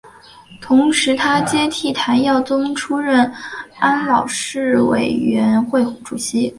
[0.59, 3.31] 同时他接替谭耀宗出任
[3.77, 6.49] 安老事务委员会主席。